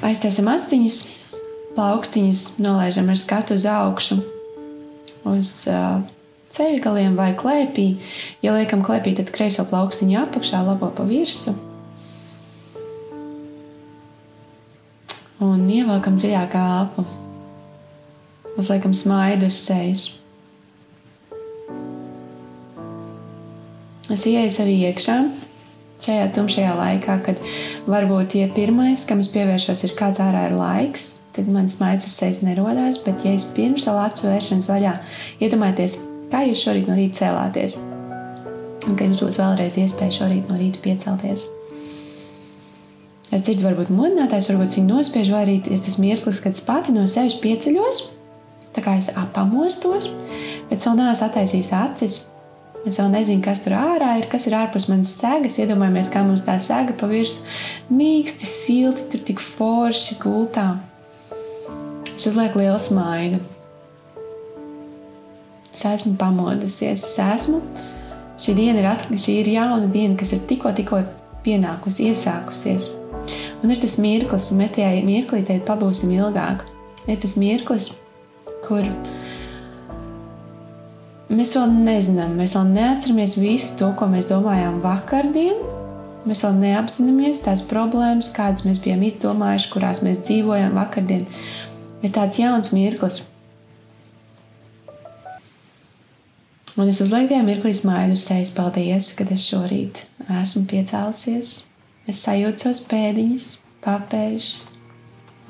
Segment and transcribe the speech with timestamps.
[0.00, 1.02] Aiztaisam astiņas,
[1.76, 4.16] plaukstiņas nolaižam ar skatu uz augšu,
[5.28, 6.00] uz uh,
[6.56, 7.84] ceļgaliem vai klēpī.
[8.40, 11.52] Ja liekam klēpī, tad kreiso plaukstiņu apakšā, labo pa virsmu.
[15.44, 17.04] Un ievelkam dziļākā elpu.
[18.60, 20.08] Uzliekam smaidu uz sejas.
[24.10, 25.20] Es ieeju sevi iekšā,
[26.06, 27.40] šajā tumšajā laikā, kad
[27.90, 31.06] varbūt ja pirmais, kam es pievēršos, ir kāds ārā ir laiks,
[31.36, 33.00] tad man smaids uz sejas nerodās.
[33.04, 34.96] Bet, ja es pirms acu vēršanas vaļā,
[35.44, 35.96] iedomājieties,
[36.32, 37.78] kā jūs šorīt no rīta cēlāties,
[38.88, 41.46] un ka jums būtu vēlreiz iespēja šorīt no rīta piecelties.
[43.30, 46.94] Es dzirdu, varbūt modinātājs, varbūt viņu nospiež, vai arī ir tas mirklis, kad es pati
[46.94, 48.02] no sevis pieceļos,
[48.74, 50.08] tā kā es apamostos,
[50.70, 52.18] bet vēl neesmu attaisījis acis.
[52.88, 55.58] Es vēl nezinu, kas tur ārā ir, kas ir ārpus manas segas.
[55.60, 57.44] Iedomājamies, kā mums tā sega pa virsmu
[57.98, 60.66] mīksti, silti, tur tik forši gultā.
[62.14, 63.42] Es uzlieku lielu smaidu.
[65.74, 67.60] Es esmu pamodusies, es esmu.
[68.40, 71.02] Šī diena ir, at, šī ir jauna diena, kas ir tikko, tikko
[71.44, 72.94] pienākusi, iesākusies.
[73.60, 76.64] Un ir tas mirklis, un mēs tajā mirklī pabūsim ilgāk.
[77.04, 77.92] Ir tas mirklis,
[78.64, 79.19] kur mēs
[81.30, 85.60] vēl nezinām, mēs vēl neatceramies visu to, ko mēs domājām vakardien.
[86.26, 91.24] Mēs vēl neapzināmies tās problēmas, kādas mēs bijām izdomājuši, kurās mēs dzīvojām vakardien.
[92.04, 93.22] Ir tāds jauns mirklis.
[96.76, 98.52] Un es uzlieku tajā mirklī smaidu uz sejas.
[98.56, 101.58] Paldies, ka es šorīt esmu piecēlusies
[102.10, 103.44] Es sajūtu savus pēdiņas,
[103.84, 104.64] papēžus,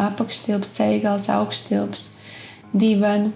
[0.00, 2.08] apakšstilps, ceļgals, augšstilps,
[2.72, 3.30] divenu.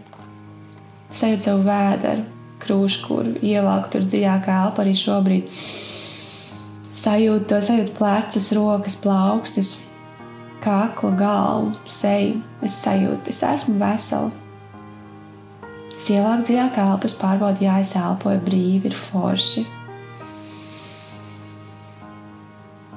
[1.12, 2.24] Sajūtu savu vēderu,
[2.62, 5.50] krūšu, kur ievelku tur dziļākā elpa arī šobrīd.
[7.02, 9.72] Sajūtu to, sajūtu plecus, rokas, plaukstas,
[10.62, 12.40] kaklu, galvu, seju.
[12.62, 14.30] Es sajūtu, es esmu vesela.
[15.96, 19.66] Es ievelku dziļākā elpas, pārbaudu, jā, es elpoju brīvi, ir forši.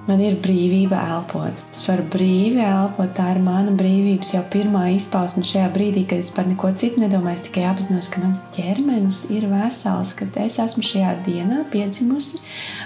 [0.06, 1.58] Man ir brīvība elpot.
[1.74, 3.10] Es varu brīvi elpot.
[3.18, 7.40] Tā ir mana brīvības jau pirmā izpausme šajā brīdī, kad es par neko citu nedomāju.
[7.40, 12.44] Es tikai apzinos, ka mans ķermenis ir vesels, ka es esmu šajā dienā piedzimusi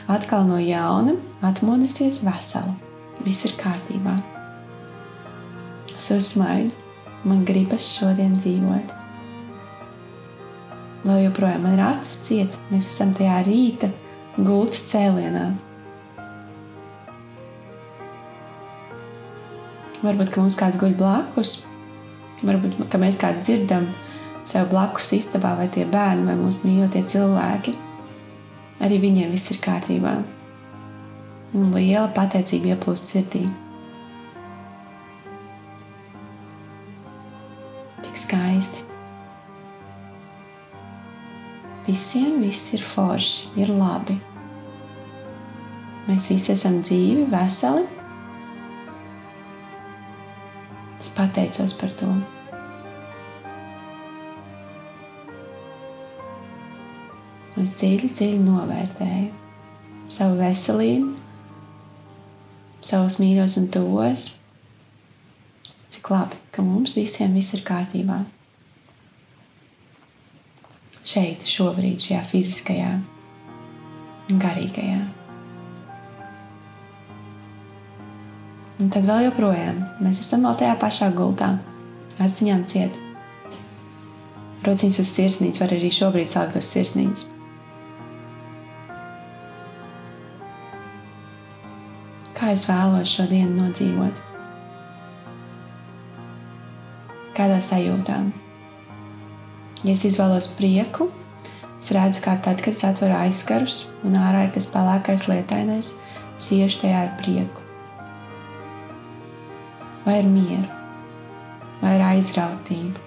[0.07, 2.77] atkal no jauna, atmodusies vesela.
[3.27, 4.15] Viss ir kārtībā.
[5.99, 6.71] Es uzsmaidu.
[7.27, 8.95] Man gribas šodien dzīvot.
[11.03, 12.67] Vēl joprojām man ir acis cieta.
[12.71, 13.91] Mēs esam tajā rīta
[14.39, 15.49] gultas cēlienā
[19.99, 21.57] Varbūt mums kāds guļ blakus,
[22.39, 23.89] varbūt mēs kādu dzirdam
[24.47, 27.75] sev blakus istabā, vai tie bērni, vai mūsu mīļotie cilvēki.
[28.79, 30.13] Arī viņiem viss ir kārtībā.
[31.59, 33.43] Un liela pateicība ieplūst sirdī.
[38.05, 38.87] Tik skaisti.
[41.89, 44.15] Visiem viss ir forši, ir labi.
[46.07, 47.98] Mēs visi esam dzīvi, veseli
[51.19, 52.07] pateicos par to.
[57.59, 59.33] Es dziļi, dziļi novērtēju
[60.09, 61.11] savu veselību,
[62.79, 64.25] savus mīļos un tos.
[65.91, 68.23] Cik labi, ka mums visiem viss ir kārtībā.
[71.03, 72.91] Šeit, šobrīd, šajā fiziskajā
[74.29, 75.18] un garīgajā.
[78.79, 81.49] Un tad vēl joprojām mēs esam vēl tajā pašā gultā,
[82.23, 82.95] atsiņām ciet.
[84.63, 87.27] Rociņas uz sirsnītes var arī šobrīd sākt uz sirsnītes.
[92.39, 94.23] Kā es vēlos šo dienu nodzīvot?
[97.35, 98.23] Kādā sajūtā?
[99.83, 101.11] Ja es izvēlos prieku,
[101.75, 105.97] es redzu, kā tad, kad es atveru aizkarus un ārā ir tas pelēkais lietainais,
[106.39, 107.68] es iešu tajā ar prieku
[110.05, 110.67] vai ar mieru,
[111.81, 113.05] vai ar aizrautību.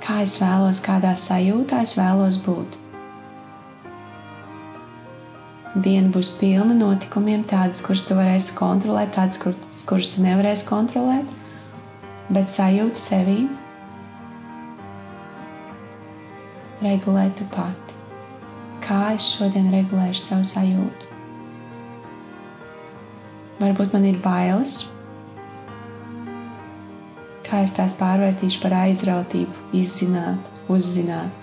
[0.00, 2.78] Kā es vēlos, kādā sajūtā es vēlos būt.
[5.80, 11.30] Diena būs pilna notikumiem, tādas, kuras tu varēsi kontrolēt, tādas, kuras, kuras tu nevarēsi kontrolēt,
[12.34, 13.38] bet sajūta sevī
[16.82, 17.96] regulē tu pati.
[18.82, 21.19] Kā es šodien regulēšu savu sajūtu?
[23.60, 24.86] Varbūt man ir bailes.
[27.44, 31.34] Kā es tās pārvērtīšu par aizrautību, izzināt, uzzināt,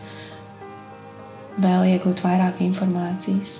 [1.61, 3.59] vēl iegūt vairāk informācijas.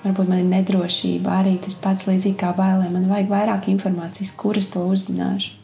[0.00, 2.94] Varbūt man ir nedrošība, arī tas pats līdzīgi kā bailēm.
[2.96, 5.58] Man vajag vairāk informācijas, kuras to uzzināšu.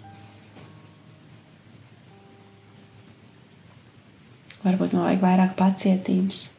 [4.66, 6.50] Varbūt man vajag vairāk pacietības.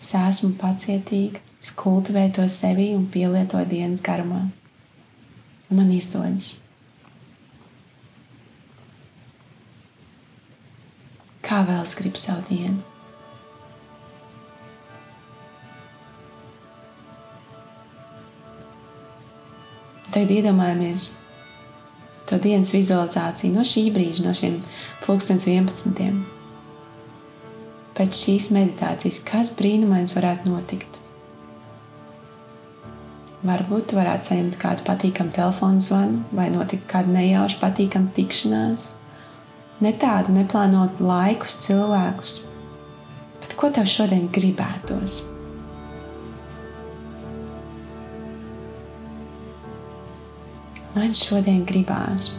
[0.00, 4.46] Es esmu pacietīga, es kultivēju to sevi un pielietoju dienas garumā.
[5.68, 6.54] Un man izdodas.
[11.44, 12.80] Kā vēl es gribu savu dienu?
[20.10, 21.10] Tagad iedomājamies
[22.26, 24.62] to dienas vizualizāciju no šī brīža, no šiem
[25.04, 26.39] pulkstenes 11.
[28.00, 30.94] Pēc šīs meditācijas, kas brīnumains varētu notikt?
[33.44, 38.86] Varbūt varētu saņemt kādu patīkamu telefonu zvanu, vai notikt kāda nejauša patīkama tikšanās.
[39.84, 42.38] Ne tādu neplānotu laikus, cilvēkus,
[43.44, 45.20] bet ko tev šodien gribētos?
[51.10, 52.30] man šodien gribās.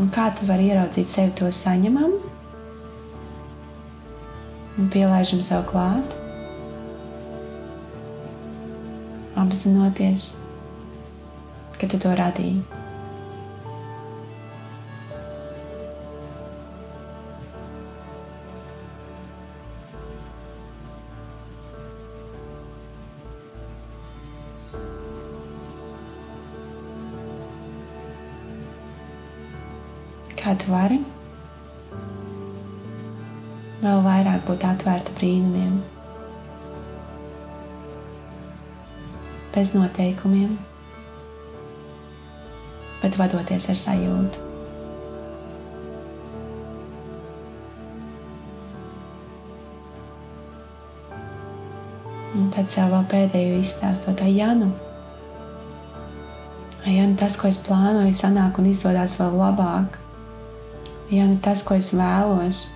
[0.00, 2.14] Un kā tu vari ieraudzīt sevi to saņemam
[4.80, 6.16] un pielaižam sev klāt,
[9.36, 10.30] apzinoties,
[11.76, 12.79] ka tu to radīji.
[30.40, 31.00] Kā tu vari.
[33.80, 35.78] Vēl vairāk būt atvērta brīnumiem,
[39.54, 40.58] bez noteikumiem,
[43.00, 44.46] bet vadoties ar sajūtu.
[52.36, 54.68] Un tad sev vēl pēdējo izstāstot, ja nu,
[56.84, 59.98] ja nu tas, ko es plānoju, sanāk un izdodas vēl labāk,
[61.10, 62.68] ja nu tas, ko es vēlos,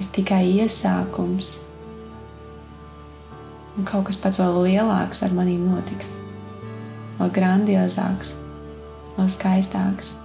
[0.00, 1.58] ir tikai iesākums,
[3.76, 6.16] un kaut kas pat vēl lielāks ar maniem notiks,
[7.18, 8.38] vēl grandiozāks,
[9.18, 10.16] vēl skaistāks.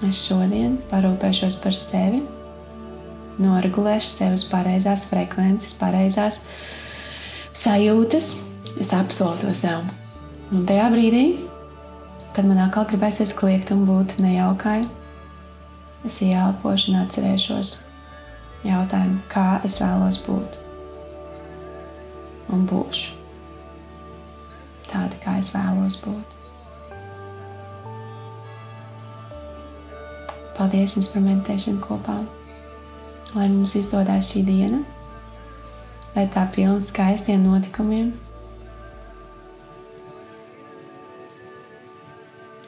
[0.00, 2.22] Es šodien parūpēšos par sevi,
[3.40, 6.40] noregulēšu sevi uz pareizās frekvences, pareizās
[7.52, 8.32] sajūtas,
[8.78, 9.82] Es apsolu to sev.
[10.54, 11.24] Un tajā brīdī,
[12.34, 14.84] kad man atkal gribēsies kliegt un būt nejaukai,
[16.06, 17.72] es ieelpošu un atcerēšos
[18.66, 20.58] jautājumu, kā es vēlos būt.
[22.50, 23.16] Un būšu
[24.90, 26.36] tāda, kā es vēlos būt.
[30.56, 32.18] Paldies jums par meditēšanu kopā.
[33.36, 34.80] Lai mums izdodas šī diena,
[36.16, 38.10] lai tā pilna skaistiem notikumiem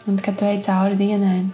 [0.07, 1.47] Un, kad tu ej cauri dienai,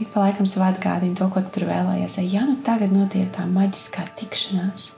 [0.00, 2.18] ik pa laikam sev atgādini to, ko tu tur vēlējies.
[2.22, 4.94] Ai, ja nu tagad notiek tā maģiskā tikšanās,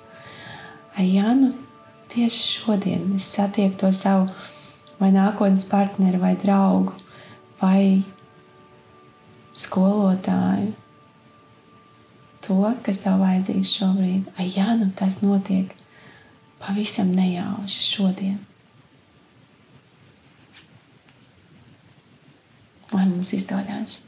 [0.94, 1.50] ai, ja nu
[2.14, 4.30] tieši šodien es satieku to savu
[5.00, 6.94] vai nākotnes partneri, vai draugu,
[7.60, 8.04] vai
[9.56, 10.72] skolotāju,
[12.46, 14.30] to, kas tev vajadzīgs šobrīd.
[14.38, 15.74] Ai, ja nu tas notiek
[16.62, 18.45] pavisam nejauši šodien.
[22.92, 24.05] Lai mums izdodas.